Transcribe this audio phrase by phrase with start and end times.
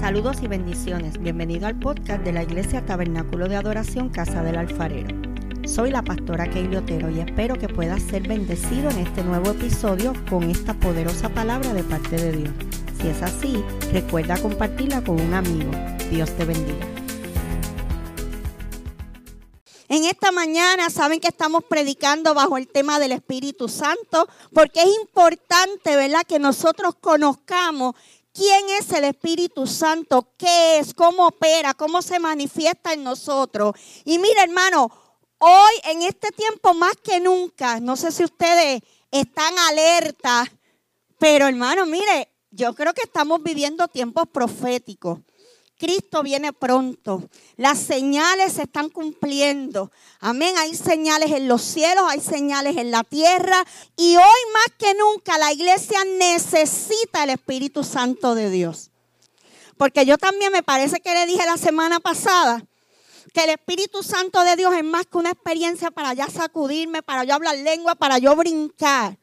[0.00, 1.18] Saludos y bendiciones.
[1.18, 5.08] Bienvenido al podcast de la Iglesia Tabernáculo de Adoración Casa del Alfarero.
[5.66, 10.12] Soy la pastora Keili Otero y espero que puedas ser bendecido en este nuevo episodio
[10.28, 12.54] con esta poderosa palabra de parte de Dios.
[13.00, 15.70] Si es así, recuerda compartirla con un amigo.
[16.10, 16.86] Dios te bendiga.
[19.88, 24.88] En esta mañana saben que estamos predicando bajo el tema del Espíritu Santo porque es
[25.00, 27.94] importante, ¿verdad?, que nosotros conozcamos
[28.36, 33.74] quién es el Espíritu Santo, qué es, cómo opera, cómo se manifiesta en nosotros.
[34.04, 34.90] Y mira, hermano,
[35.38, 40.44] hoy en este tiempo más que nunca, no sé si ustedes están alerta,
[41.18, 45.20] pero hermano, mire, yo creo que estamos viviendo tiempos proféticos.
[45.78, 47.28] Cristo viene pronto.
[47.56, 49.90] Las señales se están cumpliendo.
[50.20, 50.56] Amén.
[50.58, 53.64] Hay señales en los cielos, hay señales en la tierra.
[53.96, 58.90] Y hoy más que nunca la iglesia necesita el Espíritu Santo de Dios.
[59.76, 62.64] Porque yo también me parece que le dije la semana pasada
[63.34, 67.24] que el Espíritu Santo de Dios es más que una experiencia para ya sacudirme, para
[67.24, 69.18] yo hablar lengua, para yo brincar.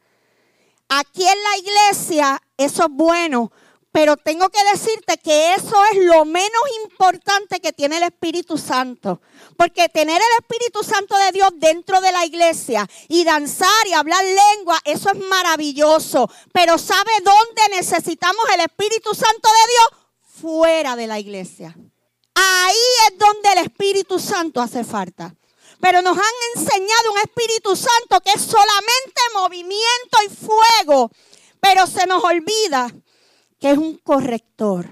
[0.88, 3.50] Aquí en la iglesia eso es bueno,
[3.94, 9.20] pero tengo que decirte que eso es lo menos importante que tiene el Espíritu Santo.
[9.56, 14.24] Porque tener el Espíritu Santo de Dios dentro de la iglesia y danzar y hablar
[14.24, 16.28] lengua, eso es maravilloso.
[16.52, 20.40] Pero ¿sabe dónde necesitamos el Espíritu Santo de Dios?
[20.40, 21.76] Fuera de la iglesia.
[22.34, 25.36] Ahí es donde el Espíritu Santo hace falta.
[25.80, 31.12] Pero nos han enseñado un Espíritu Santo que es solamente movimiento y fuego.
[31.60, 32.92] Pero se nos olvida
[33.64, 34.86] que es un corrector.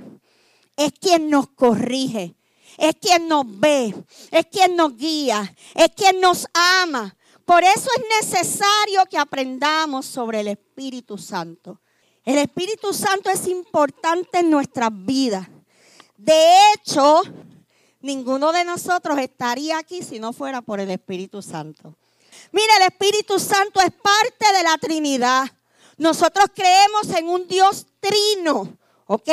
[0.79, 2.35] Es quien nos corrige.
[2.79, 3.95] Es quien nos ve.
[4.31, 5.55] Es quien nos guía.
[5.75, 7.15] Es quien nos ama.
[7.45, 11.83] Por eso es necesario que aprendamos sobre el Espíritu Santo.
[12.25, 15.47] El Espíritu Santo es importante en nuestras vidas.
[16.17, 17.21] De hecho,
[18.01, 21.99] ninguno de nosotros estaría aquí si no fuera por el Espíritu Santo.
[22.53, 25.45] Mire, el Espíritu Santo es parte de la Trinidad.
[25.97, 28.77] Nosotros creemos en un Dios trino,
[29.07, 29.29] ¿ok?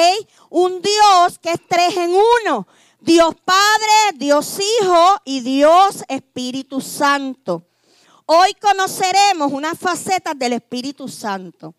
[0.49, 2.67] Un Dios que es tres en uno.
[3.01, 7.63] Dios Padre, Dios Hijo y Dios Espíritu Santo.
[8.25, 11.75] Hoy conoceremos unas facetas del Espíritu Santo.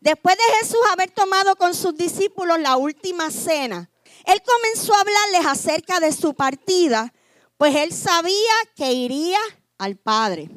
[0.00, 3.90] Después de Jesús haber tomado con sus discípulos la última cena,
[4.24, 7.12] Él comenzó a hablarles acerca de su partida,
[7.56, 9.38] pues Él sabía que iría
[9.78, 10.48] al Padre.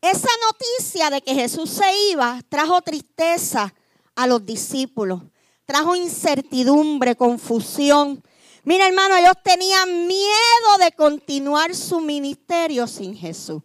[0.00, 3.74] Esa noticia de que Jesús se iba trajo tristeza
[4.14, 5.22] a los discípulos,
[5.66, 8.22] trajo incertidumbre, confusión.
[8.64, 13.62] Mira hermano, ellos tenían miedo de continuar su ministerio sin Jesús.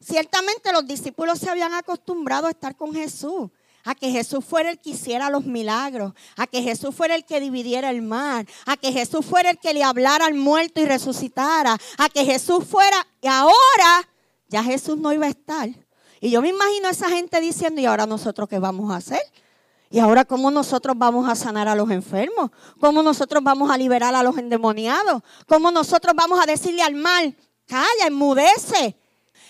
[0.00, 3.50] Ciertamente los discípulos se habían acostumbrado a estar con Jesús,
[3.84, 7.40] a que Jesús fuera el que hiciera los milagros, a que Jesús fuera el que
[7.40, 11.76] dividiera el mar, a que Jesús fuera el que le hablara al muerto y resucitara,
[11.96, 14.08] a que Jesús fuera, y ahora
[14.48, 15.68] ya Jesús no iba a estar.
[16.20, 19.22] Y yo me imagino a esa gente diciendo, ¿y ahora nosotros qué vamos a hacer?
[19.90, 22.50] ¿Y ahora cómo nosotros vamos a sanar a los enfermos?
[22.80, 25.22] ¿Cómo nosotros vamos a liberar a los endemoniados?
[25.46, 27.34] ¿Cómo nosotros vamos a decirle al mal,
[27.66, 28.96] calla, enmudece?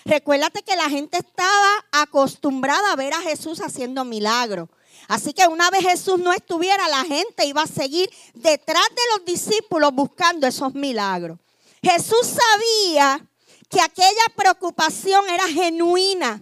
[0.05, 4.69] Recuérdate que la gente estaba acostumbrada a ver a Jesús haciendo milagros.
[5.07, 9.25] Así que una vez Jesús no estuviera, la gente iba a seguir detrás de los
[9.25, 11.39] discípulos buscando esos milagros.
[11.81, 13.28] Jesús sabía
[13.69, 16.41] que aquella preocupación era genuina.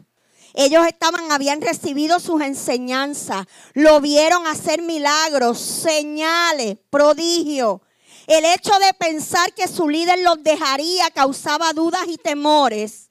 [0.54, 7.82] Ellos estaban, habían recibido sus enseñanzas, lo vieron hacer milagros, señales, prodigios.
[8.26, 13.08] El hecho de pensar que su líder los dejaría causaba dudas y temores.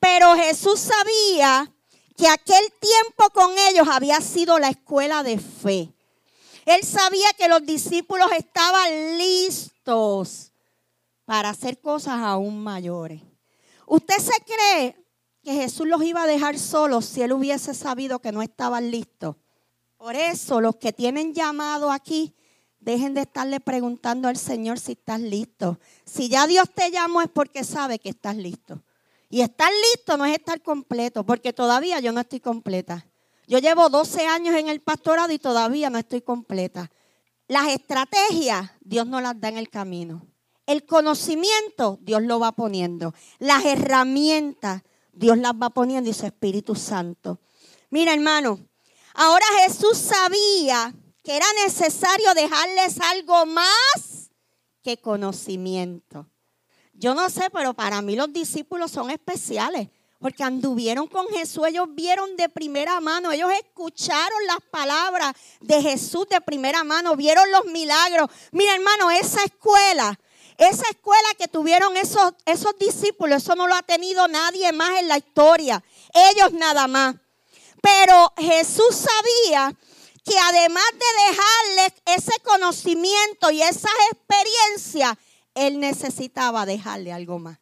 [0.00, 1.70] Pero Jesús sabía
[2.16, 5.92] que aquel tiempo con ellos había sido la escuela de fe.
[6.64, 10.50] Él sabía que los discípulos estaban listos
[11.24, 13.22] para hacer cosas aún mayores.
[13.86, 14.96] ¿Usted se cree
[15.42, 19.36] que Jesús los iba a dejar solos si él hubiese sabido que no estaban listos?
[19.96, 22.34] Por eso los que tienen llamado aquí,
[22.80, 25.78] dejen de estarle preguntando al Señor si estás listo.
[26.04, 28.82] Si ya Dios te llamó es porque sabe que estás listo.
[29.28, 33.06] Y estar listo no es estar completo, porque todavía yo no estoy completa.
[33.48, 36.90] Yo llevo 12 años en el pastorado y todavía no estoy completa.
[37.48, 40.26] Las estrategias Dios no las da en el camino.
[40.66, 43.14] El conocimiento Dios lo va poniendo.
[43.38, 44.82] Las herramientas
[45.12, 47.40] Dios las va poniendo y su Espíritu Santo.
[47.90, 48.58] Mira hermano,
[49.14, 54.30] ahora Jesús sabía que era necesario dejarles algo más
[54.82, 56.28] que conocimiento.
[56.92, 59.88] Yo no sé, pero para mí los discípulos son especiales.
[60.18, 66.26] porque anduvieron con Jesús, ellos vieron de primera mano, ellos escucharon las palabras de Jesús
[66.30, 68.30] de primera mano, vieron los milagros.
[68.50, 70.18] Mira hermano, esa escuela,
[70.58, 75.08] esa escuela que tuvieron esos, esos discípulos, eso no lo ha tenido nadie más en
[75.08, 75.82] la historia,
[76.14, 77.16] ellos nada más.
[77.82, 79.76] Pero Jesús sabía
[80.24, 85.16] que además de dejarles ese conocimiento y esas experiencias,
[85.54, 87.58] Él necesitaba dejarle algo más.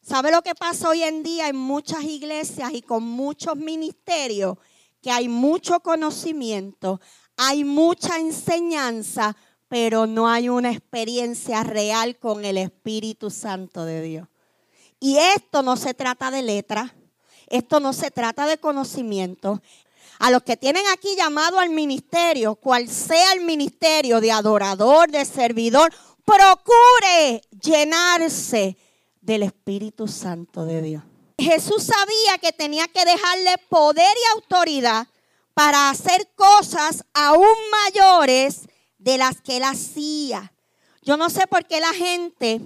[0.00, 4.56] ¿Sabe lo que pasa hoy en día en muchas iglesias y con muchos ministerios?
[5.00, 7.00] Que hay mucho conocimiento,
[7.36, 9.36] hay mucha enseñanza,
[9.72, 14.28] pero no hay una experiencia real con el Espíritu Santo de Dios.
[15.00, 16.94] Y esto no se trata de letra,
[17.46, 19.62] esto no se trata de conocimiento.
[20.18, 25.24] A los que tienen aquí llamado al ministerio, cual sea el ministerio de adorador, de
[25.24, 25.90] servidor,
[26.22, 28.76] procure llenarse
[29.22, 31.02] del Espíritu Santo de Dios.
[31.38, 35.06] Jesús sabía que tenía que dejarle poder y autoridad
[35.54, 38.68] para hacer cosas aún mayores
[39.02, 40.52] de las que él hacía.
[41.02, 42.60] Yo no sé por qué la gente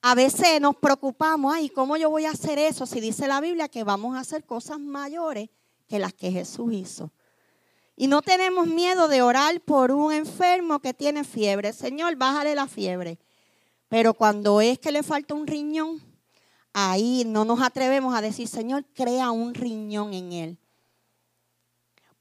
[0.00, 2.86] a veces nos preocupamos, ay, ¿cómo yo voy a hacer eso?
[2.86, 5.48] Si dice la Biblia que vamos a hacer cosas mayores
[5.88, 7.10] que las que Jesús hizo.
[7.96, 11.72] Y no tenemos miedo de orar por un enfermo que tiene fiebre.
[11.72, 13.18] Señor, bájale la fiebre.
[13.88, 16.02] Pero cuando es que le falta un riñón,
[16.72, 20.58] ahí no nos atrevemos a decir, Señor, crea un riñón en él.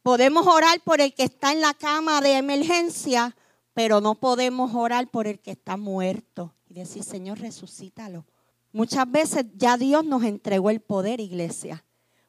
[0.03, 3.35] Podemos orar por el que está en la cama de emergencia,
[3.73, 8.25] pero no podemos orar por el que está muerto y decir, Señor, resucítalo.
[8.73, 11.83] Muchas veces ya Dios nos entregó el poder, iglesia,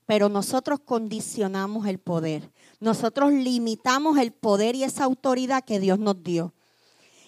[0.07, 2.51] pero nosotros condicionamos el poder.
[2.81, 6.53] Nosotros limitamos el poder y esa autoridad que Dios nos dio.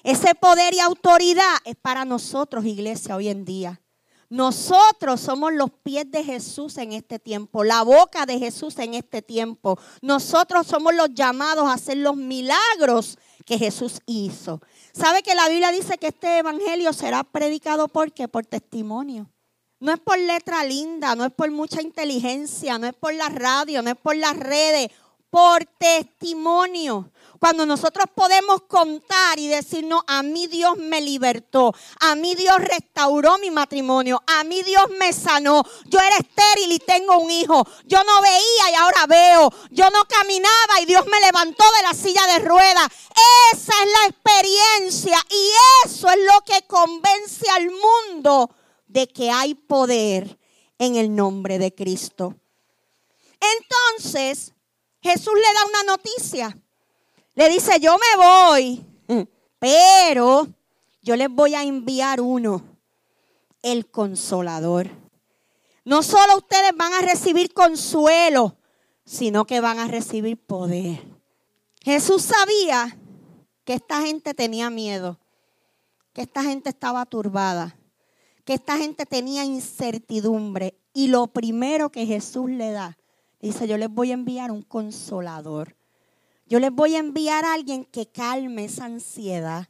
[0.03, 3.81] Ese poder y autoridad es para nosotros, iglesia, hoy en día.
[4.29, 9.23] Nosotros somos los pies de Jesús en este tiempo, la boca de Jesús en este
[9.23, 9.79] tiempo.
[10.03, 14.61] Nosotros somos los llamados a hacer los milagros que Jesús hizo.
[14.93, 18.29] ¿Sabe que la Biblia dice que este evangelio será predicado por qué?
[18.29, 19.31] Por testimonio.
[19.81, 23.83] No es por letra linda, no es por mucha inteligencia, no es por la radio,
[23.83, 24.91] no es por las redes,
[25.35, 27.11] por testimonio.
[27.41, 33.37] Cuando nosotros podemos contar y decirnos, a mí Dios me libertó, a mí Dios restauró
[33.39, 37.99] mi matrimonio, a mí Dios me sanó, yo era estéril y tengo un hijo, yo
[38.05, 42.25] no veía y ahora veo, yo no caminaba y Dios me levantó de la silla
[42.29, 42.87] de ruedas.
[43.53, 48.55] Esa es la experiencia y eso es lo que convence al mundo
[48.87, 50.39] de que hay poder
[50.79, 52.37] en el nombre de Cristo.
[53.41, 54.54] Entonces,
[55.05, 56.59] Jesús le da una noticia.
[57.35, 58.87] Le dice, yo me voy,
[59.59, 60.49] pero
[61.03, 62.65] yo les voy a enviar uno,
[63.61, 64.89] el consolador.
[65.85, 68.57] No solo ustedes van a recibir consuelo,
[69.05, 71.05] sino que van a recibir poder.
[71.83, 72.99] Jesús sabía
[73.65, 75.21] que esta gente tenía miedo,
[76.15, 77.77] que esta gente estaba turbada,
[78.47, 80.79] que esta gente tenía incertidumbre.
[80.95, 82.97] Y lo primero que Jesús le da,
[83.49, 85.77] dice, yo les voy a enviar un consolador.
[86.47, 89.69] Yo les voy a enviar a alguien que calme esa ansiedad.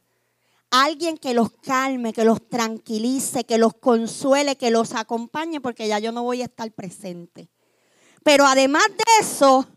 [0.71, 5.99] Alguien que los calme, que los tranquilice, que los consuele, que los acompañe, porque ya
[5.99, 7.49] yo no voy a estar presente.
[8.23, 9.67] Pero además de eso,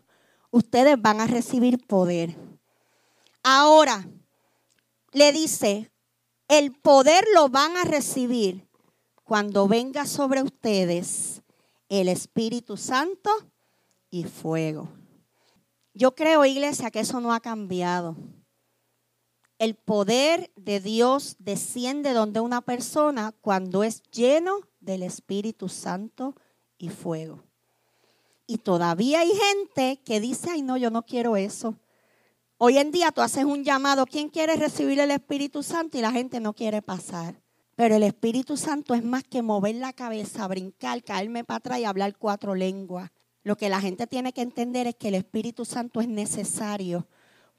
[0.51, 2.35] ustedes van a recibir poder.
[3.43, 4.09] Ahora,
[5.13, 5.91] le dice,
[6.47, 8.67] el poder lo van a recibir
[9.23, 11.41] cuando venga sobre ustedes
[11.87, 13.29] el Espíritu Santo
[14.09, 14.89] y fuego.
[15.93, 18.15] Yo creo, iglesia, que eso no ha cambiado.
[19.57, 26.35] El poder de Dios desciende donde una persona cuando es lleno del Espíritu Santo
[26.77, 27.43] y fuego.
[28.47, 31.75] Y todavía hay gente que dice, ay no, yo no quiero eso.
[32.57, 35.97] Hoy en día tú haces un llamado, ¿quién quiere recibir el Espíritu Santo?
[35.97, 37.41] Y la gente no quiere pasar.
[37.75, 41.85] Pero el Espíritu Santo es más que mover la cabeza, brincar, caerme para atrás y
[41.85, 43.11] hablar cuatro lenguas.
[43.43, 47.07] Lo que la gente tiene que entender es que el Espíritu Santo es necesario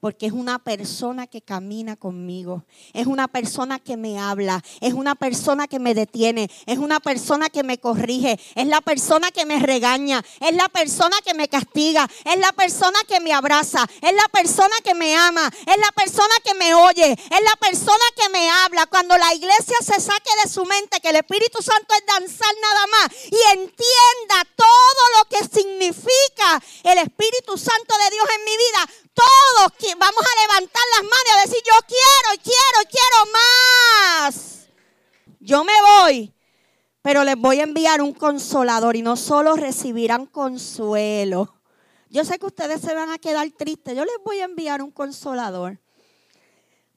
[0.01, 2.65] porque es una persona que camina conmigo,
[2.95, 7.51] es una persona que me habla, es una persona que me detiene, es una persona
[7.51, 12.09] que me corrige, es la persona que me regaña, es la persona que me castiga,
[12.25, 16.35] es la persona que me abraza, es la persona que me ama, es la persona
[16.43, 18.87] que me oye, es la persona que me habla.
[18.87, 22.87] Cuando la iglesia se saque de su mente que el Espíritu Santo es danzar nada
[22.87, 29.10] más y entienda todo lo que significa el Espíritu Santo de Dios en mi vida,
[29.21, 34.69] todos vamos a levantar las manos y a decir, yo quiero, quiero, quiero más.
[35.41, 36.33] Yo me voy,
[37.03, 41.55] pero les voy a enviar un consolador y no solo recibirán consuelo.
[42.09, 44.91] Yo sé que ustedes se van a quedar tristes, yo les voy a enviar un
[44.91, 45.81] consolador.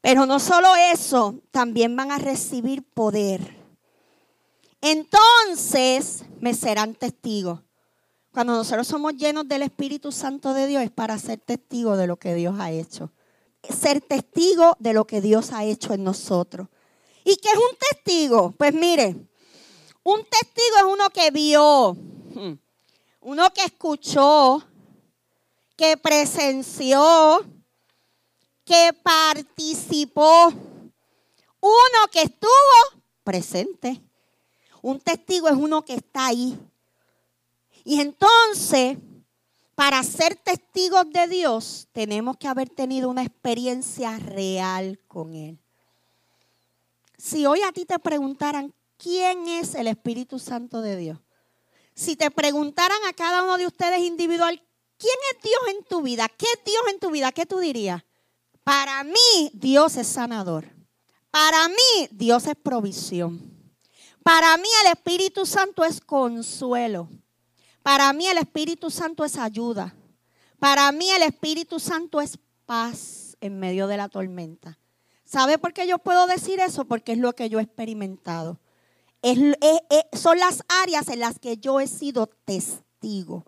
[0.02, 3.58] Pero no solo eso, también van a recibir poder.
[4.82, 7.62] Entonces me serán testigos.
[8.34, 12.18] Cuando nosotros somos llenos del Espíritu Santo de Dios es para ser testigos de lo
[12.18, 13.12] que Dios ha hecho.
[13.62, 16.68] Ser testigo de lo que Dios ha hecho en nosotros.
[17.24, 18.52] ¿Y qué es un testigo?
[18.58, 19.16] Pues mire,
[20.02, 21.96] un testigo es uno que vio,
[23.22, 24.64] uno que escuchó,
[25.76, 27.46] que presenció,
[28.66, 30.48] que participó,
[31.60, 34.02] uno que estuvo presente.
[34.82, 36.58] Un testigo es uno que está ahí.
[37.84, 38.98] Y entonces,
[39.76, 45.60] para ser testigos de Dios, tenemos que haber tenido una experiencia real con Él.
[47.18, 51.20] Si hoy a ti te preguntaran quién es el Espíritu Santo de Dios,
[51.96, 54.62] si te preguntaran a cada uno de ustedes individual,
[54.98, 56.28] ¿quién es Dios en tu vida?
[56.30, 57.32] ¿Qué es Dios en tu vida?
[57.32, 58.04] ¿Qué tú dirías?
[58.64, 60.66] Para mí, Dios es sanador.
[61.30, 63.52] Para mí, Dios es provisión.
[64.24, 67.10] Para mí, el Espíritu Santo es consuelo.
[67.84, 69.94] Para mí, el Espíritu Santo es ayuda.
[70.58, 74.80] Para mí, el Espíritu Santo es paz en medio de la tormenta.
[75.26, 76.86] ¿Sabe por qué yo puedo decir eso?
[76.86, 78.60] Porque es lo que yo he experimentado.
[80.14, 83.46] son las áreas en las que yo he sido testigo,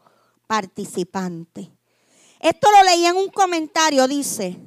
[0.47, 1.71] participante.
[2.39, 4.57] Esto lo leí en un comentario, dice,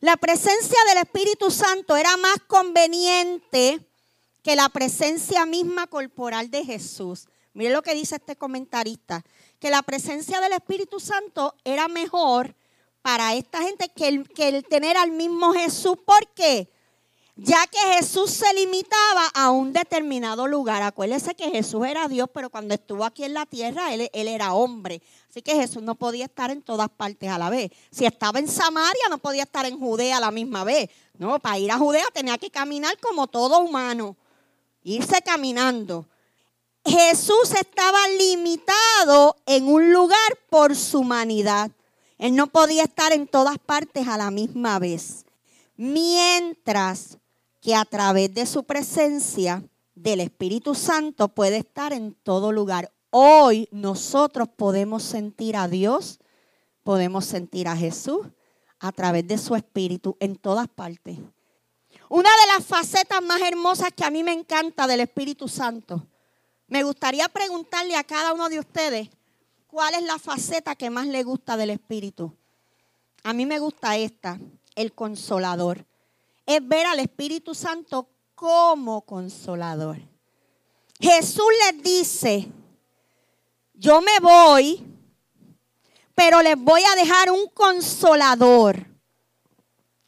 [0.00, 3.80] la presencia del Espíritu Santo era más conveniente
[4.42, 7.26] que la presencia misma corporal de Jesús.
[7.58, 9.24] Mire lo que dice este comentarista,
[9.58, 12.54] que la presencia del Espíritu Santo era mejor
[13.02, 15.96] para esta gente que el, que tener al mismo Jesús.
[16.06, 16.70] ¿Por qué?
[17.34, 20.84] ya que Jesús se limitaba a un determinado lugar.
[20.84, 25.02] Acuérdese que Jesús era Dios, pero cuando estuvo aquí en la tierra, él, era hombre.
[25.28, 27.72] Así que Jesús no podía estar en todas partes a la vez.
[27.90, 30.90] Si estaba en Samaria, no podía estar en Judea a la misma vez.
[31.16, 34.16] No, para ir a Judea tenía que caminar como todo humano,
[34.84, 36.06] irse caminando.
[36.84, 40.18] Jesús estaba limitado en un lugar
[40.50, 41.70] por su humanidad.
[42.18, 45.24] Él no podía estar en todas partes a la misma vez.
[45.76, 47.18] Mientras
[47.60, 49.62] que a través de su presencia
[49.94, 52.92] del Espíritu Santo puede estar en todo lugar.
[53.10, 56.20] Hoy nosotros podemos sentir a Dios,
[56.82, 58.26] podemos sentir a Jesús
[58.78, 61.18] a través de su Espíritu en todas partes.
[62.08, 66.06] Una de las facetas más hermosas que a mí me encanta del Espíritu Santo,
[66.68, 69.08] me gustaría preguntarle a cada uno de ustedes
[69.66, 72.32] cuál es la faceta que más le gusta del Espíritu.
[73.24, 74.38] A mí me gusta esta,
[74.74, 75.84] el consolador
[76.48, 79.98] es ver al Espíritu Santo como consolador.
[80.98, 82.48] Jesús les dice,
[83.74, 84.82] yo me voy,
[86.14, 88.86] pero les voy a dejar un consolador.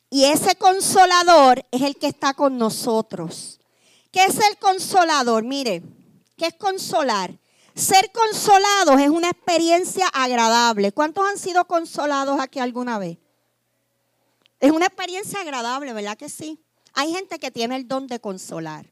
[0.08, 3.60] Y ese consolador es el que está con nosotros.
[4.10, 5.44] ¿Qué es el consolador?
[5.44, 5.82] Mire,
[6.40, 7.38] ¿qué es consolar?
[7.74, 10.90] Ser consolados es una experiencia agradable.
[10.90, 13.18] ¿Cuántos han sido consolados aquí alguna vez?
[14.58, 16.58] Es una experiencia agradable, ¿verdad que sí?
[16.94, 18.90] Hay gente que tiene el don de consolar,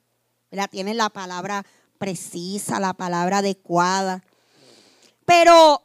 [0.51, 0.69] ¿verdad?
[0.71, 1.65] Tiene la palabra
[1.97, 4.23] precisa, la palabra adecuada.
[5.25, 5.83] Pero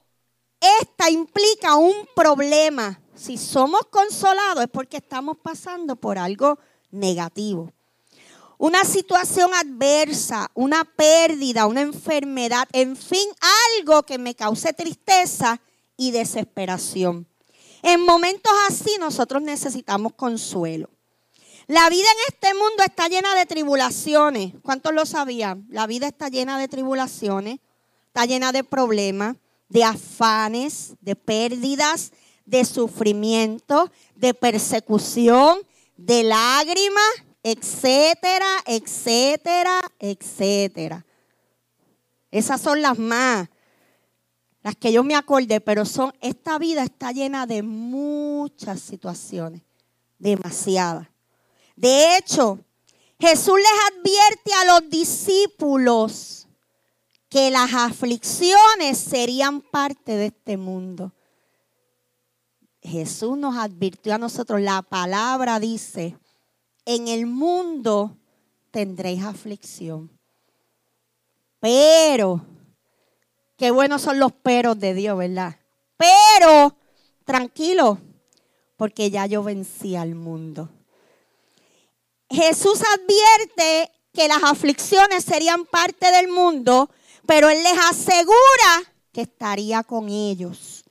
[0.81, 2.99] esta implica un problema.
[3.15, 6.59] Si somos consolados es porque estamos pasando por algo
[6.91, 7.71] negativo.
[8.63, 13.27] Una situación adversa, una pérdida, una enfermedad, en fin,
[13.77, 15.59] algo que me cause tristeza
[15.97, 17.27] y desesperación.
[17.81, 20.89] En momentos así nosotros necesitamos consuelo.
[21.67, 24.53] La vida en este mundo está llena de tribulaciones.
[24.61, 25.67] ¿Cuántos lo sabían?
[25.69, 27.59] La vida está llena de tribulaciones,
[28.07, 29.35] está llena de problemas,
[29.67, 32.13] de afanes, de pérdidas,
[32.45, 35.59] de sufrimiento, de persecución,
[35.97, 37.11] de lágrimas,
[37.43, 41.05] etcétera, etcétera, etcétera.
[42.31, 43.49] Esas son las más
[44.63, 49.61] las que yo me acordé, pero son, esta vida está llena de muchas situaciones,
[50.17, 51.09] demasiadas.
[51.75, 52.59] De hecho,
[53.19, 56.47] Jesús les advierte a los discípulos
[57.27, 61.11] que las aflicciones serían parte de este mundo.
[62.81, 66.17] Jesús nos advirtió a nosotros, la palabra dice,
[66.85, 68.17] en el mundo
[68.71, 70.09] tendréis aflicción.
[71.59, 72.41] Pero
[73.63, 75.55] Qué buenos son los peros de Dios, ¿verdad?
[75.95, 76.75] Pero,
[77.23, 77.99] tranquilo,
[78.75, 80.69] porque ya yo vencí al mundo.
[82.29, 86.89] Jesús advierte que las aflicciones serían parte del mundo,
[87.27, 90.83] pero Él les asegura que estaría con ellos.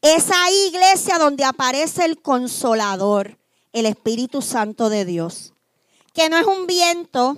[0.00, 3.38] Es ahí, iglesia, donde aparece el consolador,
[3.76, 5.52] el Espíritu Santo de Dios,
[6.14, 7.36] que no es un viento,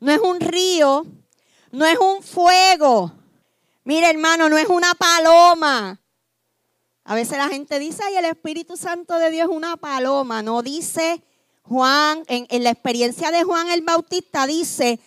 [0.00, 1.06] no es un río,
[1.70, 3.12] no es un fuego.
[3.84, 6.00] Mire, hermano, no es una paloma.
[7.04, 10.42] A veces la gente dice, ay, el Espíritu Santo de Dios es una paloma.
[10.42, 11.22] No dice
[11.62, 14.98] Juan, en, en la experiencia de Juan el Bautista, dice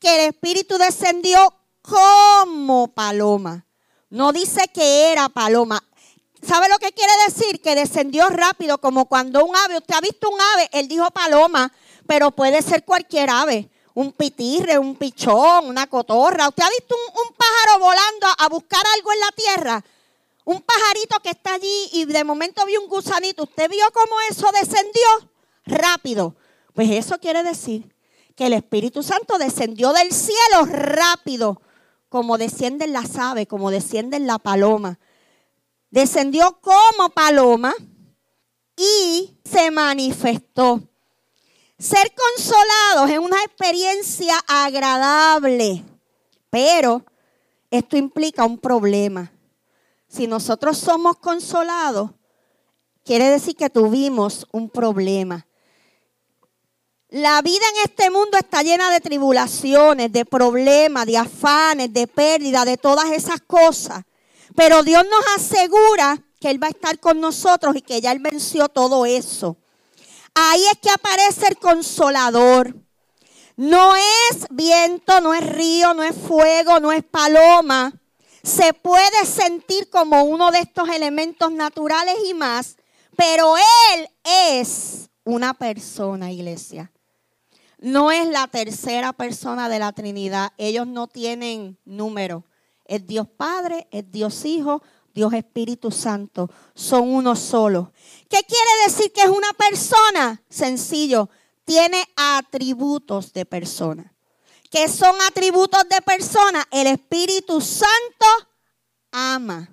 [0.00, 3.66] que el Espíritu descendió como paloma.
[4.10, 5.80] No dice que era paloma.
[6.46, 7.60] ¿Sabe lo que quiere decir?
[7.60, 11.72] Que descendió rápido, como cuando un ave, usted ha visto un ave, él dijo paloma,
[12.06, 13.68] pero puede ser cualquier ave.
[13.94, 16.48] Un pitirre, un pichón, una cotorra.
[16.48, 19.84] ¿Usted ha visto un, pájaro volando a buscar algo en la tierra?
[20.44, 23.44] Un pajarito que está allí y de momento vio un gusanito.
[23.44, 25.30] ¿Usted vio cómo eso descendió?
[25.66, 26.34] Rápido.
[26.74, 27.94] Pues eso quiere decir
[28.34, 31.60] que el Espíritu Santo descendió del cielo rápido
[32.08, 34.98] como descienden las aves, como descienden la paloma.
[35.92, 37.74] Descendió como paloma
[38.74, 40.80] y se manifestó.
[41.78, 45.84] Ser consolados es una experiencia agradable,
[46.48, 47.04] pero
[47.70, 49.30] esto implica un problema.
[50.08, 52.10] Si nosotros somos consolados,
[53.04, 55.46] quiere decir que tuvimos un problema.
[57.10, 62.64] La vida en este mundo está llena de tribulaciones, de problemas, de afanes, de pérdida,
[62.64, 64.06] de todas esas cosas.
[64.54, 68.18] Pero Dios nos asegura que Él va a estar con nosotros y que ya Él
[68.18, 69.56] venció todo eso.
[70.34, 72.76] Ahí es que aparece el consolador.
[73.56, 77.92] No es viento, no es río, no es fuego, no es paloma.
[78.42, 82.76] Se puede sentir como uno de estos elementos naturales y más,
[83.16, 83.54] pero
[83.94, 86.92] Él es una persona, iglesia
[87.82, 90.52] no es la tercera persona de la Trinidad.
[90.56, 92.44] Ellos no tienen número.
[92.92, 94.82] Es Dios Padre, es Dios Hijo,
[95.14, 96.50] Dios Espíritu Santo.
[96.74, 97.90] Son uno solo.
[98.28, 100.42] ¿Qué quiere decir que es una persona?
[100.50, 101.30] Sencillo.
[101.64, 104.12] Tiene atributos de persona.
[104.70, 106.68] ¿Qué son atributos de persona?
[106.70, 108.26] El Espíritu Santo
[109.10, 109.70] ama.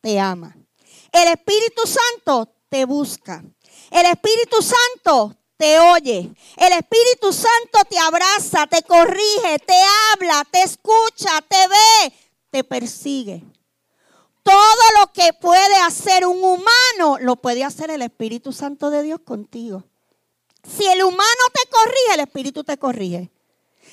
[0.00, 0.56] Te ama.
[1.12, 3.44] El Espíritu Santo te busca.
[3.90, 6.34] El Espíritu Santo te oye.
[6.56, 9.76] El Espíritu Santo te abraza, te corrige, te
[10.14, 13.44] habla, te escucha, te ve, te persigue.
[14.42, 19.20] Todo lo que puede hacer un humano, lo puede hacer el Espíritu Santo de Dios
[19.24, 19.84] contigo.
[20.62, 23.30] Si el humano te corrige, el Espíritu te corrige.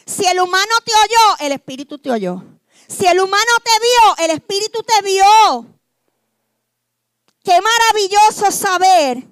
[0.06, 2.44] Si el humano te oyó, el Espíritu te oyó.
[2.88, 5.26] Si el humano te vio, el Espíritu te vio.
[7.44, 9.24] Qué maravilloso saber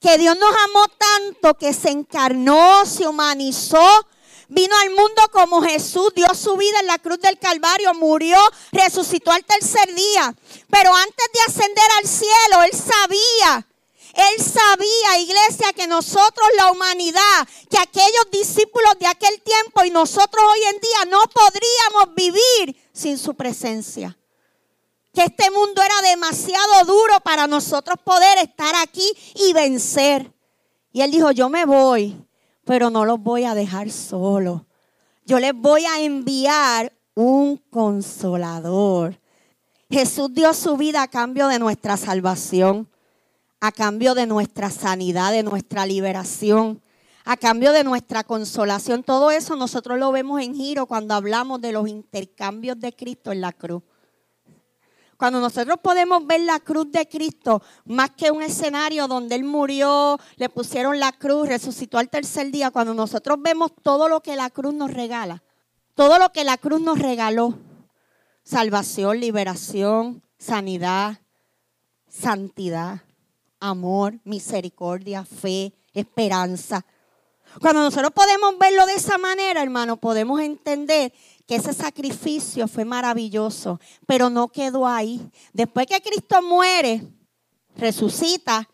[0.00, 4.06] que Dios nos amó tanto que se encarnó, se humanizó,
[4.52, 8.38] vino al mundo como Jesús, dio su vida en la cruz del Calvario, murió,
[8.70, 10.34] resucitó al tercer día.
[10.70, 13.66] Pero antes de ascender al cielo, Él sabía,
[14.14, 20.44] Él sabía, iglesia, que nosotros, la humanidad, que aquellos discípulos de aquel tiempo y nosotros
[20.44, 24.16] hoy en día no podríamos vivir sin su presencia
[25.14, 30.32] que este mundo era demasiado duro para nosotros poder estar aquí y vencer.
[30.90, 32.16] Y él dijo, yo me voy,
[32.64, 34.62] pero no los voy a dejar solos.
[35.24, 39.18] Yo les voy a enviar un consolador.
[39.90, 42.88] Jesús dio su vida a cambio de nuestra salvación,
[43.60, 46.82] a cambio de nuestra sanidad, de nuestra liberación,
[47.24, 49.02] a cambio de nuestra consolación.
[49.02, 53.40] Todo eso nosotros lo vemos en giro cuando hablamos de los intercambios de Cristo en
[53.40, 53.82] la cruz.
[55.22, 60.18] Cuando nosotros podemos ver la cruz de Cristo más que un escenario donde Él murió,
[60.34, 64.50] le pusieron la cruz, resucitó al tercer día, cuando nosotros vemos todo lo que la
[64.50, 65.44] cruz nos regala,
[65.94, 67.56] todo lo que la cruz nos regaló,
[68.42, 71.20] salvación, liberación, sanidad,
[72.08, 73.02] santidad,
[73.60, 76.84] amor, misericordia, fe, esperanza.
[77.60, 81.12] Cuando nosotros podemos verlo de esa manera, hermano, podemos entender
[81.56, 85.20] ese sacrificio fue maravilloso, pero no quedó ahí.
[85.52, 87.02] Después que Cristo muere,
[87.76, 88.68] resucita,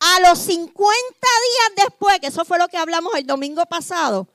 [0.00, 4.26] a los 50 días después, que eso fue lo que hablamos el domingo pasado,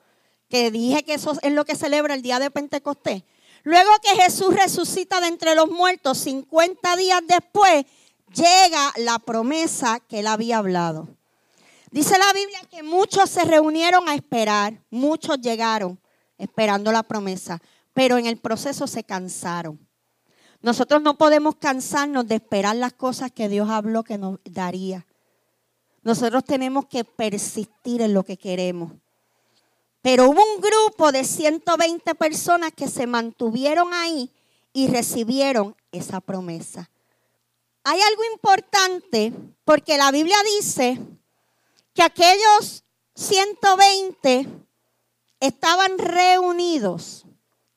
[0.50, 3.24] que dije que eso es lo que celebra el día de Pentecostés.
[3.64, 7.86] Luego que Jesús resucita de entre los muertos, 50 días después,
[8.34, 11.10] llega la promesa que él había hablado.
[11.92, 16.00] Dice la Biblia que muchos se reunieron a esperar, muchos llegaron
[16.38, 17.62] esperando la promesa,
[17.94, 19.80] pero en el proceso se cansaron.
[20.62, 25.06] Nosotros no podemos cansarnos de esperar las cosas que Dios habló que nos daría.
[26.04, 28.92] Nosotros tenemos que persistir en lo que queremos.
[30.02, 34.32] Pero hubo un grupo de 120 personas que se mantuvieron ahí
[34.74, 36.90] y recibieron esa promesa.
[37.84, 39.34] Hay algo importante
[39.66, 41.00] porque la Biblia dice
[41.94, 42.84] que aquellos
[43.16, 44.67] 120
[45.40, 47.26] estaban reunidos,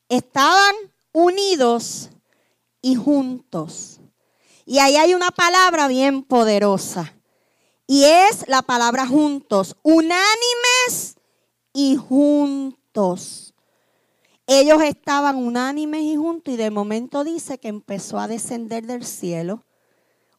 [0.08, 0.74] estaban
[1.12, 2.10] unidos
[2.82, 4.00] y juntos.
[4.64, 7.14] Y ahí hay una palabra bien poderosa.
[7.86, 11.16] Y es la palabra juntos, unánimes
[11.72, 13.54] y juntos.
[14.46, 19.64] Ellos estaban unánimes y juntos y de momento dice que empezó a descender del cielo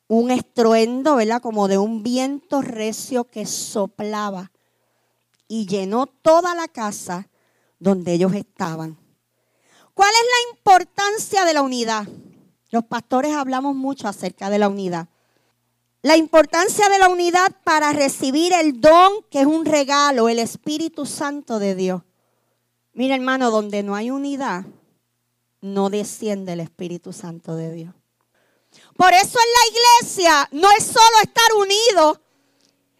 [0.07, 1.41] un estruendo, ¿verdad?
[1.41, 4.51] Como de un viento recio que soplaba
[5.51, 7.27] y llenó toda la casa
[7.77, 8.97] donde ellos estaban.
[9.93, 12.07] ¿Cuál es la importancia de la unidad?
[12.69, 15.09] Los pastores hablamos mucho acerca de la unidad.
[16.03, 21.05] La importancia de la unidad para recibir el don que es un regalo, el Espíritu
[21.05, 22.01] Santo de Dios.
[22.93, 24.63] Mira hermano, donde no hay unidad,
[25.59, 27.93] no desciende el Espíritu Santo de Dios.
[28.95, 32.21] Por eso en la iglesia no es solo estar unido,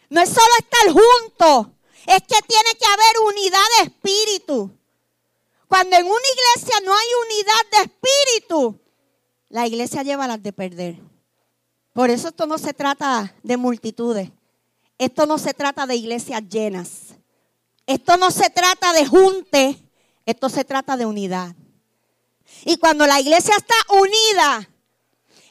[0.10, 4.72] no es solo estar juntos, es que tiene que haber unidad de espíritu.
[5.68, 8.80] Cuando en una iglesia no hay unidad de espíritu,
[9.50, 10.96] la iglesia lleva las de perder.
[11.94, 14.30] Por eso esto no se trata de multitudes.
[14.98, 17.16] Esto no se trata de iglesias llenas.
[17.86, 19.78] Esto no se trata de junte.
[20.26, 21.56] Esto se trata de unidad.
[22.66, 24.70] Y cuando la iglesia está unida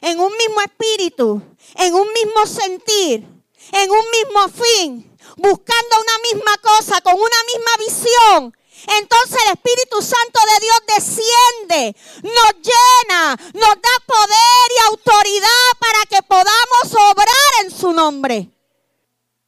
[0.01, 1.41] en un mismo espíritu,
[1.75, 3.27] en un mismo sentir,
[3.71, 8.53] en un mismo fin, buscando una misma cosa, con una misma visión,
[8.99, 16.05] entonces el Espíritu Santo de Dios desciende, nos llena, nos da poder y autoridad para
[16.09, 18.49] que podamos obrar en su nombre.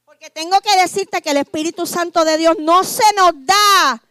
[0.04, 4.02] Porque tengo que decirte que el Espíritu Santo de Dios no se nos da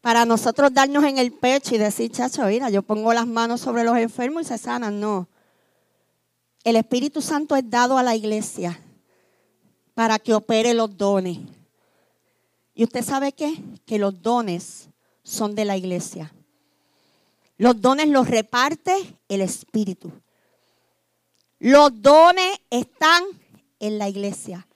[0.00, 3.84] para nosotros darnos en el pecho y decir, chacho, mira, yo pongo las manos sobre
[3.84, 4.98] los enfermos y se sanan.
[4.98, 5.28] No.
[6.64, 8.80] El Espíritu Santo es dado a la iglesia
[9.98, 11.38] para que opere los dones.
[12.72, 13.60] ¿Y usted sabe qué?
[13.84, 14.90] Que los dones
[15.24, 16.32] son de la iglesia.
[17.56, 20.12] Los dones los reparte el Espíritu.
[21.58, 23.24] Los dones están
[23.80, 24.68] en la iglesia.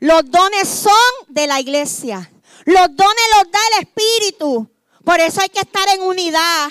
[0.00, 0.92] Los dones son
[1.28, 2.28] de la iglesia.
[2.64, 4.68] Los dones los da el Espíritu.
[5.04, 6.68] Por eso hay que estar en unidad.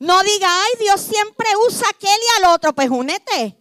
[0.00, 2.74] No diga, ay, Dios siempre usa aquel y al otro.
[2.74, 3.56] Pues únete.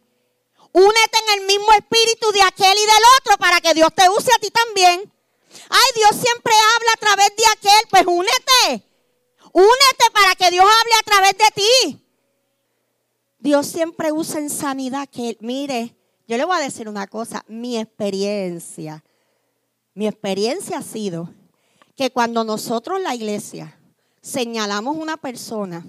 [0.76, 4.30] Únete en el mismo espíritu de aquel y del otro para que Dios te use
[4.36, 5.10] a ti también.
[5.70, 7.88] Ay, Dios siempre habla a través de aquel.
[7.90, 8.86] Pues únete.
[9.54, 12.06] Únete para que Dios hable a través de ti.
[13.40, 15.96] Dios siempre usa en sanidad que, mire,
[16.28, 19.02] yo le voy a decir una cosa, mi experiencia,
[19.94, 21.34] mi experiencia ha sido
[21.96, 23.80] que cuando nosotros la iglesia
[24.22, 25.86] señalamos una persona,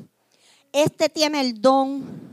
[0.71, 2.26] este tiene el don,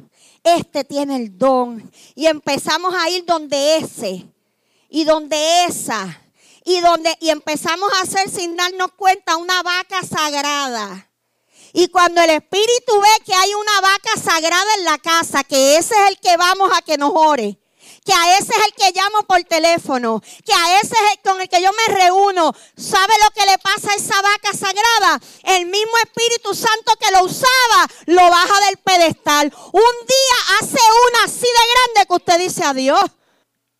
[0.43, 4.25] este tiene el don, y empezamos a ir donde ese
[4.89, 6.21] y donde esa
[6.65, 11.09] y donde y empezamos a hacer sin darnos cuenta una vaca sagrada.
[11.73, 15.95] Y cuando el Espíritu ve que hay una vaca sagrada en la casa, que ese
[15.95, 17.57] es el que vamos a que nos ore,
[18.03, 21.41] que a ese es el que llamo por teléfono, que a ese es el con
[21.41, 25.21] el que yo me reúno, ¿sabe lo que le pasa a esa vaca sagrada?
[25.43, 29.53] El mismo Espíritu Santo que lo usaba, lo baja del pedestal.
[29.71, 33.03] Un día hace una así de grande que usted dice adiós.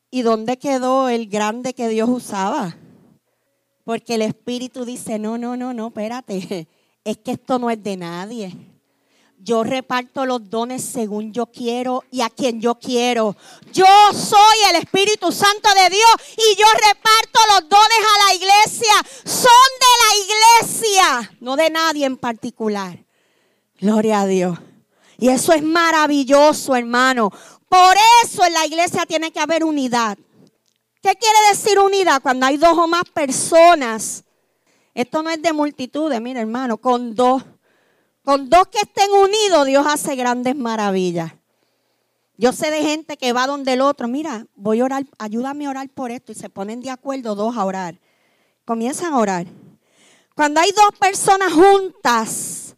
[0.10, 2.78] ¿Y dónde quedó el grande que Dios usaba?
[3.84, 6.68] Porque el Espíritu dice, no, no, no, no, espérate,
[7.04, 8.73] es que esto no es de nadie.
[9.44, 13.36] Yo reparto los dones según yo quiero y a quien yo quiero.
[13.74, 18.94] Yo soy el Espíritu Santo de Dios y yo reparto los dones a la iglesia.
[19.26, 19.50] Son
[19.82, 22.98] de la iglesia, no de nadie en particular.
[23.82, 24.58] Gloria a Dios.
[25.18, 27.30] Y eso es maravilloso, hermano,
[27.68, 30.18] por eso en la iglesia tiene que haber unidad.
[31.02, 32.22] ¿Qué quiere decir unidad?
[32.22, 34.24] Cuando hay dos o más personas.
[34.94, 37.44] Esto no es de multitudes, mira hermano, con dos.
[38.24, 41.34] Con dos que estén unidos, Dios hace grandes maravillas.
[42.38, 45.70] Yo sé de gente que va donde el otro, mira, voy a orar, ayúdame a
[45.70, 46.32] orar por esto.
[46.32, 48.00] Y se ponen de acuerdo dos a orar.
[48.66, 49.46] Comienzan a orar.
[50.36, 52.76] Cuando hay dos personas juntas,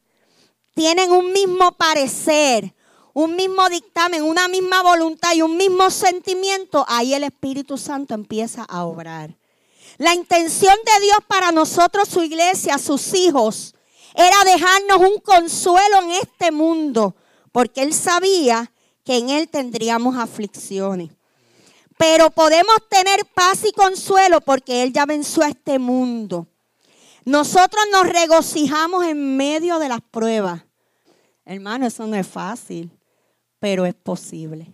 [0.73, 2.73] tienen un mismo parecer,
[3.13, 8.63] un mismo dictamen, una misma voluntad y un mismo sentimiento, ahí el Espíritu Santo empieza
[8.63, 9.37] a obrar.
[9.97, 13.75] La intención de Dios para nosotros, su iglesia, sus hijos,
[14.15, 17.15] era dejarnos un consuelo en este mundo,
[17.51, 18.71] porque Él sabía
[19.03, 21.11] que en Él tendríamos aflicciones.
[21.97, 26.47] Pero podemos tener paz y consuelo porque Él ya venció a este mundo.
[27.23, 30.61] Nosotros nos regocijamos en medio de las pruebas.
[31.45, 32.91] Hermano, eso no es fácil,
[33.59, 34.71] pero es posible.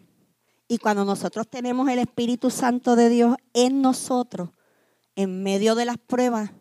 [0.68, 4.50] Y cuando nosotros tenemos el Espíritu Santo de Dios en nosotros,
[5.16, 6.52] en medio de las pruebas,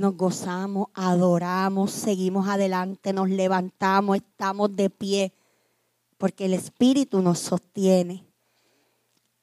[0.00, 5.32] nos gozamos, adoramos, seguimos adelante, nos levantamos, estamos de pie,
[6.16, 8.24] porque el Espíritu nos sostiene.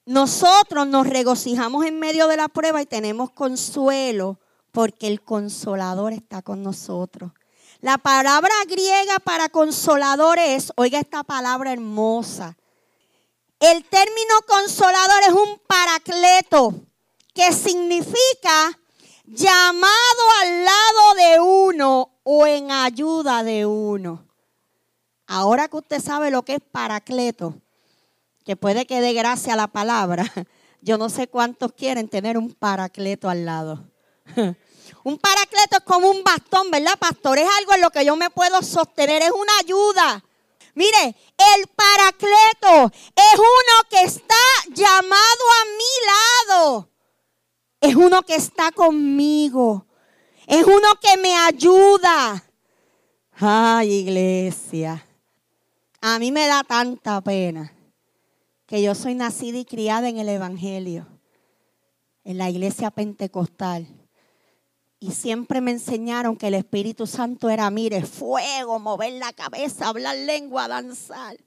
[0.05, 4.39] Nosotros nos regocijamos en medio de la prueba y tenemos consuelo
[4.71, 7.31] porque el consolador está con nosotros.
[7.81, 12.57] La palabra griega para consolador es, oiga esta palabra hermosa,
[13.59, 16.73] el término consolador es un paracleto,
[17.33, 18.79] que significa
[19.27, 24.25] llamado al lado de uno o en ayuda de uno.
[25.27, 27.55] Ahora que usted sabe lo que es paracleto,
[28.45, 30.23] que puede que dé gracia a la palabra,
[30.81, 33.83] yo no sé cuántos quieren tener un paracleto al lado.
[35.03, 37.37] Un paracleto es como un bastón, ¿verdad, pastor?
[37.37, 40.23] Es algo en lo que yo me puedo sostener, es una ayuda.
[40.75, 41.15] Mire,
[41.55, 44.35] el paracleto es uno que está
[44.73, 46.89] llamado a mi lado.
[47.79, 49.85] Es uno que está conmigo.
[50.47, 52.43] Es uno que me ayuda.
[53.33, 55.05] Ay, iglesia.
[56.01, 57.73] A mí me da tanta pena
[58.65, 61.07] que yo soy nacida y criada en el Evangelio,
[62.23, 63.87] en la iglesia pentecostal.
[64.99, 70.17] Y siempre me enseñaron que el Espíritu Santo era, mire, fuego, mover la cabeza, hablar
[70.17, 71.37] lengua, danzar.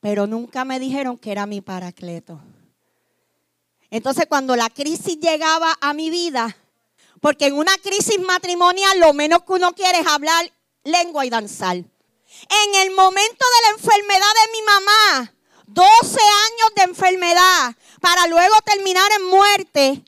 [0.00, 2.40] Pero nunca me dijeron que era mi paracleto.
[3.90, 6.56] Entonces cuando la crisis llegaba a mi vida,
[7.20, 10.52] porque en una crisis matrimonial lo menos que uno quiere es hablar
[10.84, 11.76] lengua y danzar.
[11.76, 15.34] En el momento de la enfermedad de mi mamá,
[15.66, 20.04] 12 años de enfermedad, para luego terminar en muerte,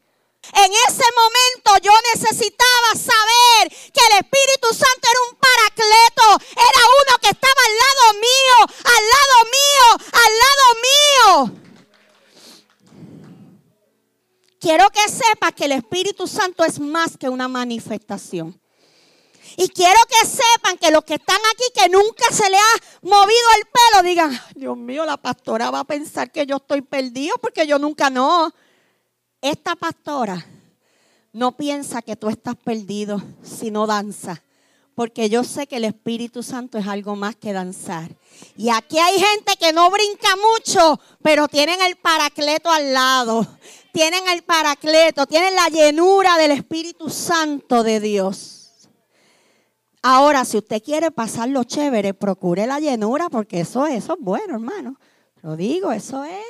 [0.52, 7.18] en ese momento yo necesitaba saber que el Espíritu Santo era un paracleto, era uno
[7.20, 11.69] que estaba al lado mío, al lado mío, al lado mío.
[14.60, 18.60] Quiero que sepas que el Espíritu Santo es más que una manifestación.
[19.56, 23.46] Y quiero que sepan que los que están aquí, que nunca se le ha movido
[23.56, 27.66] el pelo, digan, Dios mío, la pastora va a pensar que yo estoy perdido porque
[27.66, 28.52] yo nunca no.
[29.40, 30.46] Esta pastora
[31.32, 34.42] no piensa que tú estás perdido si no danza.
[35.00, 38.14] Porque yo sé que el Espíritu Santo es algo más que danzar.
[38.54, 43.46] Y aquí hay gente que no brinca mucho, pero tienen el paracleto al lado.
[43.94, 48.90] Tienen el paracleto, tienen la llenura del Espíritu Santo de Dios.
[50.02, 55.00] Ahora, si usted quiere pasarlo chévere, procure la llenura, porque eso, eso es bueno, hermano.
[55.40, 56.44] Lo digo, eso es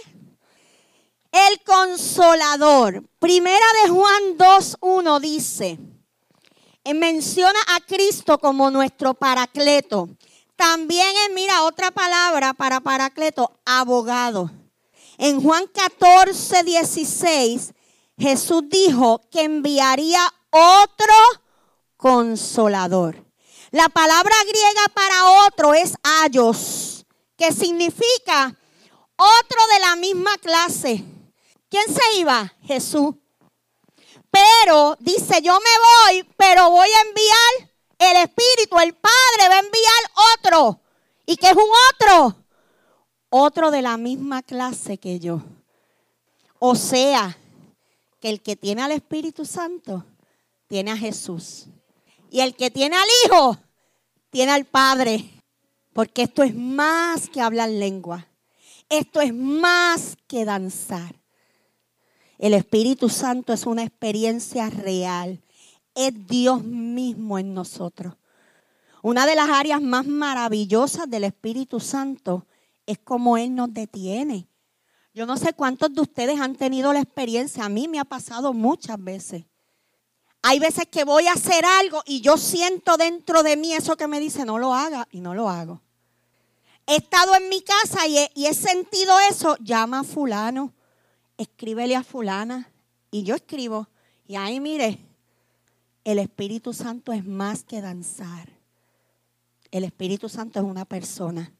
[1.31, 3.05] el consolador.
[3.21, 5.79] Primera de Juan 2.1 dice,
[6.95, 10.09] menciona a Cristo como nuestro paracleto.
[10.57, 14.51] También es, mira, otra palabra para paracleto, abogado.
[15.19, 17.73] En Juan 14, 16,
[18.19, 21.14] Jesús dijo que enviaría otro
[21.97, 23.25] consolador.
[23.71, 28.57] La palabra griega para otro es ayos, que significa
[29.16, 31.05] otro de la misma clase.
[31.69, 32.53] ¿Quién se iba?
[32.64, 33.14] Jesús.
[34.31, 39.61] Pero dice, yo me voy, pero voy a enviar el Espíritu, el Padre va a
[39.61, 40.81] enviar otro.
[41.27, 41.62] ¿Y qué es un
[41.93, 42.37] otro?
[43.29, 45.43] Otro de la misma clase que yo.
[46.59, 47.37] O sea,
[48.21, 50.05] que el que tiene al Espíritu Santo
[50.66, 51.66] tiene a Jesús.
[52.31, 53.59] Y el que tiene al Hijo
[54.31, 55.29] tiene al Padre.
[55.93, 58.27] Porque esto es más que hablar lengua.
[58.88, 61.20] Esto es más que danzar.
[62.40, 65.42] El Espíritu Santo es una experiencia real.
[65.94, 68.14] Es Dios mismo en nosotros.
[69.03, 72.46] Una de las áreas más maravillosas del Espíritu Santo
[72.87, 74.48] es cómo Él nos detiene.
[75.12, 77.66] Yo no sé cuántos de ustedes han tenido la experiencia.
[77.66, 79.44] A mí me ha pasado muchas veces.
[80.40, 84.09] Hay veces que voy a hacer algo y yo siento dentro de mí eso que
[84.09, 85.83] me dice, no lo haga y no lo hago.
[86.87, 90.72] He estado en mi casa y he, sentido eso, llama a fulano,
[91.42, 92.70] escríbele a fulana.
[93.11, 93.88] Y yo escribo.
[94.26, 94.98] Y ahí mire,
[96.05, 98.48] el Espíritu Santo es más que danzar.
[99.70, 101.53] El Espíritu Santo es una persona.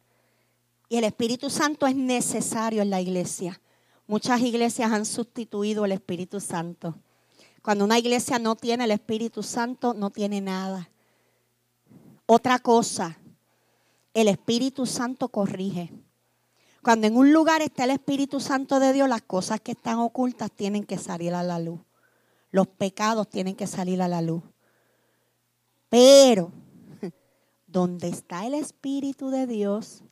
[0.89, 3.61] Y el Espíritu Santo es necesario en la iglesia.
[4.07, 6.97] Muchas iglesias han sustituido el Espíritu Santo.
[7.63, 10.91] Cuando una iglesia no tiene el Espíritu Santo, no tiene nada.
[12.27, 13.19] Otra cosa,
[14.15, 15.91] el Espíritu Santo corrige.
[16.83, 20.51] Cuando en un lugar está el Espíritu Santo de Dios, las cosas que están ocultas
[20.51, 21.81] tienen que salir a la luz.
[22.53, 24.43] los pecados tienen que salir a la luz.
[25.89, 26.51] Pero
[27.67, 30.03] donde está el Espíritu de Dios,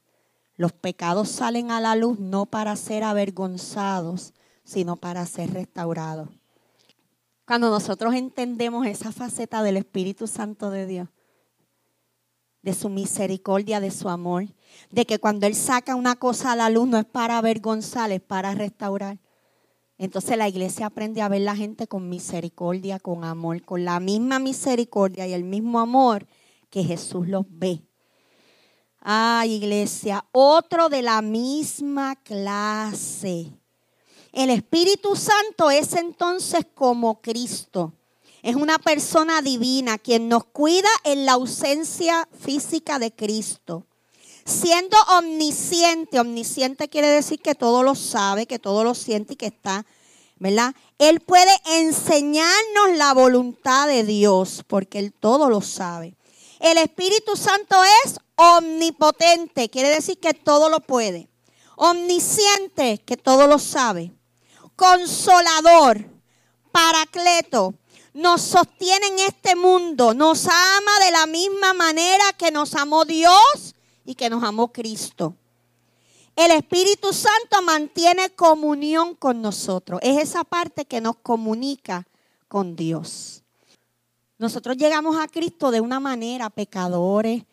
[0.57, 6.29] los pecados salen a la luz no para ser avergonzados, sino para ser restaurados.
[7.47, 11.09] Cuando nosotros entendemos esa faceta del Espíritu Santo de Dios,
[12.63, 14.47] de su misericordia, de su amor,
[14.91, 18.21] de que cuando Él saca una cosa a la luz no es para avergonzar, es
[18.21, 19.19] para restaurar.
[19.99, 24.39] Entonces la iglesia aprende a ver la gente con misericordia, con amor, con la misma
[24.39, 26.27] misericordia y el mismo amor
[26.71, 27.83] que Jesús los ve.
[29.01, 33.53] Ay, iglesia, otro de la misma clase.
[34.33, 37.95] El Espíritu Santo es entonces como Cristo.
[38.43, 43.87] Es una persona divina quien nos cuida en la ausencia física de Cristo.
[44.45, 49.47] Siendo omnisciente, omnisciente quiere decir que todo lo sabe, que todo lo siente y que
[49.47, 49.85] está,
[50.37, 50.75] ¿verdad?
[50.99, 56.15] Él puede enseñarnos la voluntad de Dios porque Él todo lo sabe.
[56.61, 61.29] El Espíritu Santo es omnipotente, quiere decir que todo lo puede.
[61.77, 64.13] Omnisciente, que todo lo sabe.
[64.77, 66.07] Consolador,
[66.73, 67.75] paracleto,
[68.19, 73.77] nos sostiene en este mundo, nos ama de la misma manera que nos amó Dios
[74.05, 75.37] y que nos amó Cristo.
[76.35, 80.01] El Espíritu Santo mantiene comunión con nosotros.
[80.03, 82.09] Es esa parte que nos comunica
[82.49, 83.45] con Dios.
[84.37, 87.45] Nosotros llegamos a Cristo de una manera, pecadores,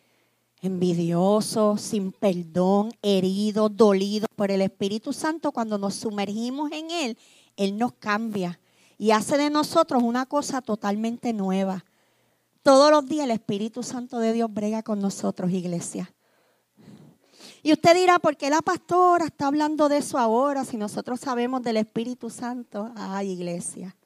[0.62, 5.52] envidiosos, sin perdón, heridos, dolidos por el Espíritu Santo.
[5.52, 7.18] Cuando nos sumergimos en Él,
[7.56, 8.58] Él nos cambia
[8.98, 11.84] y hace de nosotros una cosa totalmente nueva.
[12.62, 16.12] Todos los días el Espíritu Santo de Dios brega con nosotros, iglesia.
[17.62, 21.62] Y usted dirá, ¿por qué la pastora está hablando de eso ahora si nosotros sabemos
[21.62, 22.92] del Espíritu Santo?
[22.96, 23.96] Ay, iglesia.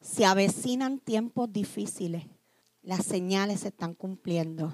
[0.00, 2.24] Se avecinan tiempos difíciles.
[2.82, 4.72] Las señales se están cumpliendo.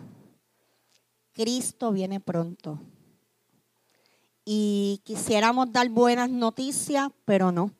[1.32, 2.78] Cristo viene pronto.
[4.44, 7.72] Y quisiéramos dar buenas noticias, pero no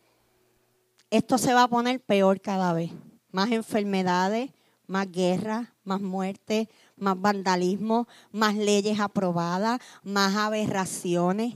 [1.17, 2.91] esto se va a poner peor cada vez.
[3.31, 4.51] Más enfermedades,
[4.89, 11.55] más guerra, más muerte, más vandalismo, más leyes aprobadas, más aberraciones.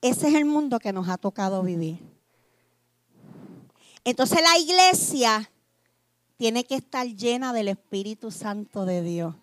[0.00, 2.00] Ese es el mundo que nos ha tocado vivir.
[4.02, 5.48] Entonces la iglesia
[6.36, 9.36] tiene que estar llena del Espíritu Santo de Dios.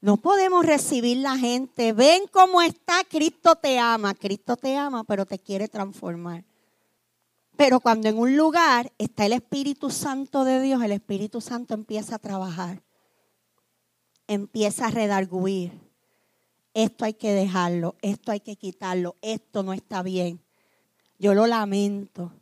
[0.00, 1.92] No podemos recibir la gente.
[1.92, 4.14] Ven cómo está, Cristo te ama.
[4.14, 6.44] Cristo te ama, pero te quiere transformar.
[7.56, 12.16] Pero cuando en un lugar está el Espíritu Santo de Dios, el Espíritu Santo empieza
[12.16, 12.82] a trabajar,
[14.26, 15.72] empieza a redarguir.
[16.74, 20.40] Esto hay que dejarlo, esto hay que quitarlo, esto no está bien.
[21.18, 22.32] Yo lo lamento.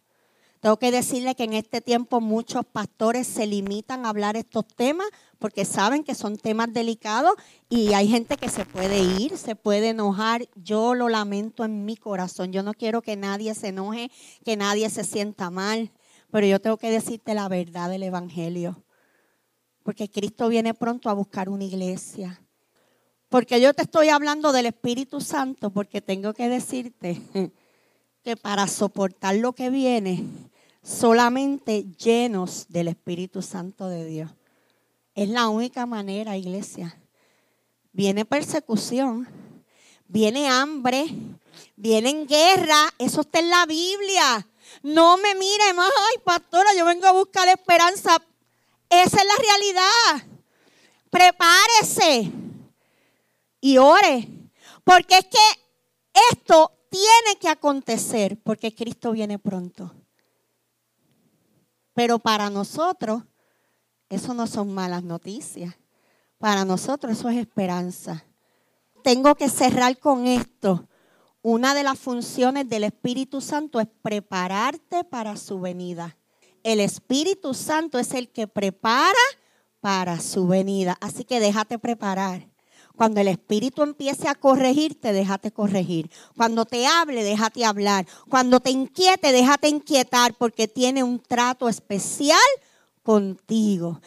[0.63, 5.09] Tengo que decirle que en este tiempo muchos pastores se limitan a hablar estos temas
[5.41, 7.33] porque saben que son temas delicados
[7.69, 10.49] y hay gente que se puede ir, se puede enojar.
[10.55, 12.53] Yo lo lamento en mi corazón.
[12.53, 14.13] Yo no quiero que nadie se enoje,
[14.45, 15.91] que nadie se sienta mal,
[16.31, 18.85] pero yo tengo que decirte la verdad del Evangelio.
[19.83, 22.41] Porque Cristo viene pronto a buscar una iglesia.
[23.29, 27.21] Porque yo te estoy hablando del Espíritu Santo, porque tengo que decirte
[28.23, 30.25] que para soportar lo que viene,
[30.83, 34.31] solamente llenos del Espíritu Santo de Dios.
[35.15, 36.99] Es la única manera, iglesia.
[37.93, 39.29] Viene persecución,
[40.09, 41.07] viene hambre,
[41.77, 42.89] viene guerra.
[42.99, 44.47] Eso está en la Biblia.
[44.83, 48.17] No me mire más, ay pastora, yo vengo a buscar esperanza.
[48.89, 50.29] Esa es la realidad.
[51.11, 52.33] Prepárese
[53.61, 54.29] y ore.
[54.85, 55.63] Porque es que
[56.33, 59.95] esto tiene que acontecer porque Cristo viene pronto.
[61.95, 63.23] Pero para nosotros,
[64.09, 65.75] eso no son malas noticias.
[66.39, 68.25] Para nosotros eso es esperanza.
[69.03, 70.89] Tengo que cerrar con esto.
[71.41, 76.17] Una de las funciones del Espíritu Santo es prepararte para su venida.
[76.63, 79.13] El Espíritu Santo es el que prepara
[79.81, 80.97] para su venida.
[81.01, 82.52] Así que déjate preparar.
[83.03, 86.09] Cuando el Espíritu empiece a corregirte, déjate corregir.
[86.37, 88.07] Cuando te hable, déjate hablar.
[88.29, 92.39] Cuando te inquiete, déjate inquietar porque tiene un trato especial
[93.03, 94.01] contigo.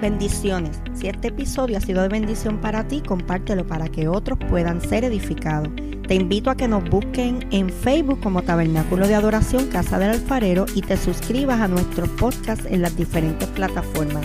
[0.00, 0.78] Bendiciones.
[0.94, 5.02] Si este episodio ha sido de bendición para ti, compártelo para que otros puedan ser
[5.02, 5.70] edificados.
[6.06, 10.66] Te invito a que nos busquen en Facebook como Tabernáculo de Adoración Casa del Alfarero
[10.76, 14.24] y te suscribas a nuestros podcasts en las diferentes plataformas